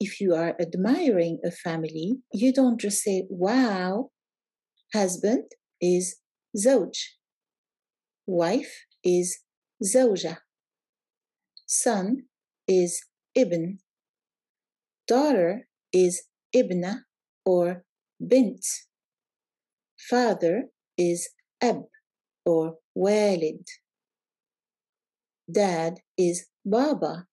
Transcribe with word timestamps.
if 0.00 0.20
you 0.20 0.34
are 0.34 0.54
admiring 0.60 1.40
a 1.44 1.50
family, 1.50 2.18
you 2.32 2.52
don't 2.52 2.80
just 2.80 3.02
say, 3.02 3.24
wow, 3.28 4.10
husband 4.94 5.44
is 5.80 6.16
Zoj, 6.56 6.96
wife 8.26 8.84
is 9.04 9.38
zauja, 9.82 10.38
son 11.66 12.24
is 12.66 13.04
ibn, 13.34 13.78
daughter 15.06 15.66
is 15.92 16.22
ibna 16.54 17.00
or 17.44 17.84
bint, 18.26 18.64
father 20.08 20.64
is 20.96 21.28
Eb 21.60 21.82
or 22.44 22.76
walid, 22.94 23.66
dad 25.50 26.00
is 26.16 26.46
baba, 26.64 27.26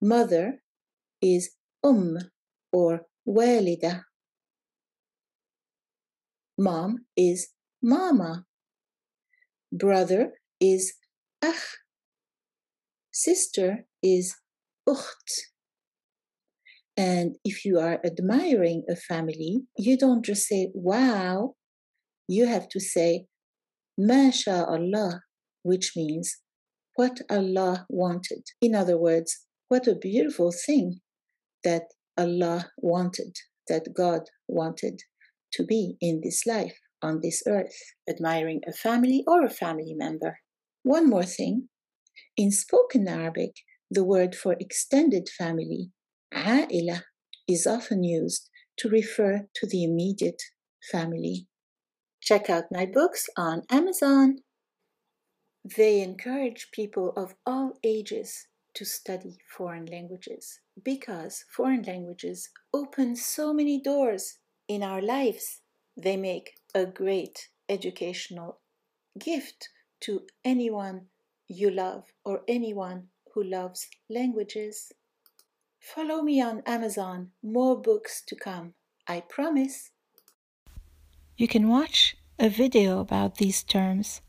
mother 0.00 0.62
is 1.22 1.50
um 1.84 2.18
or 2.72 3.02
walida, 3.26 4.02
mom 6.58 7.06
is 7.16 7.48
mama, 7.82 8.44
brother 9.72 10.32
is 10.60 10.94
akh, 11.42 11.78
sister 13.12 13.86
is 14.02 14.36
ukht. 14.88 15.30
And 16.96 17.36
if 17.44 17.64
you 17.64 17.78
are 17.78 18.00
admiring 18.04 18.82
a 18.88 18.96
family, 18.96 19.60
you 19.76 19.96
don't 19.96 20.24
just 20.24 20.48
say, 20.48 20.70
wow, 20.74 21.54
you 22.26 22.46
have 22.46 22.68
to 22.70 22.80
say, 22.80 23.26
Masha 23.96 24.66
Allah, 24.66 25.22
which 25.62 25.92
means 25.94 26.38
what 26.96 27.20
Allah 27.30 27.86
wanted. 27.88 28.42
In 28.60 28.74
other 28.74 28.98
words, 28.98 29.46
what 29.68 29.86
a 29.86 29.94
beautiful 29.94 30.50
thing 30.50 31.00
that 31.63 31.83
Allah 32.17 32.71
wanted, 32.77 33.37
that 33.67 33.93
God 33.95 34.21
wanted 34.47 35.01
to 35.53 35.65
be 35.65 35.97
in 36.01 36.21
this 36.23 36.45
life, 36.45 36.77
on 37.01 37.19
this 37.21 37.43
earth, 37.47 37.75
admiring 38.09 38.61
a 38.67 38.73
family 38.73 39.23
or 39.27 39.43
a 39.43 39.49
family 39.49 39.93
member. 39.95 40.39
One 40.83 41.09
more 41.09 41.25
thing 41.25 41.69
in 42.37 42.51
spoken 42.51 43.07
Arabic, 43.07 43.55
the 43.89 44.03
word 44.03 44.35
for 44.35 44.55
extended 44.59 45.29
family, 45.29 45.91
عائلة, 46.33 47.03
is 47.47 47.67
often 47.67 48.03
used 48.03 48.49
to 48.77 48.89
refer 48.89 49.47
to 49.55 49.67
the 49.67 49.83
immediate 49.83 50.41
family. 50.91 51.47
Check 52.21 52.49
out 52.49 52.65
my 52.71 52.85
books 52.85 53.27
on 53.37 53.63
Amazon. 53.69 54.37
They 55.77 56.01
encourage 56.01 56.69
people 56.73 57.13
of 57.15 57.35
all 57.45 57.73
ages 57.83 58.47
to 58.78 58.84
study 58.84 59.36
foreign 59.44 59.86
languages 59.86 60.60
because 60.84 61.44
foreign 61.50 61.82
languages 61.82 62.48
open 62.72 63.16
so 63.16 63.52
many 63.52 63.80
doors 63.80 64.38
in 64.68 64.84
our 64.84 65.02
lives. 65.02 65.62
They 65.96 66.16
make 66.16 66.54
a 66.76 66.86
great 66.86 67.48
educational 67.68 68.60
gift 69.18 69.70
to 70.02 70.22
anyone 70.44 71.06
you 71.48 71.72
love 71.72 72.04
or 72.24 72.42
anyone 72.46 73.08
who 73.34 73.42
loves 73.42 73.88
languages. 74.08 74.92
Follow 75.80 76.22
me 76.22 76.40
on 76.40 76.62
Amazon, 76.64 77.32
more 77.42 77.76
books 77.80 78.22
to 78.28 78.36
come, 78.36 78.74
I 79.08 79.24
promise. 79.28 79.90
You 81.36 81.48
can 81.48 81.66
watch 81.66 82.16
a 82.38 82.48
video 82.48 83.00
about 83.00 83.38
these 83.38 83.64
terms, 83.64 84.20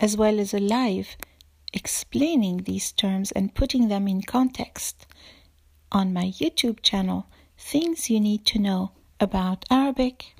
as 0.00 0.16
well 0.16 0.40
as 0.40 0.54
a 0.54 0.58
live 0.58 1.18
explaining 1.74 2.62
these 2.62 2.92
terms 2.92 3.32
and 3.32 3.54
putting 3.54 3.88
them 3.88 4.08
in 4.08 4.22
context 4.22 5.06
on 5.92 6.12
my 6.12 6.24
YouTube 6.24 6.80
channel, 6.82 7.26
Things 7.58 8.08
You 8.08 8.20
Need 8.20 8.46
to 8.46 8.58
Know 8.58 8.92
about 9.20 9.64
Arabic. 9.70 10.34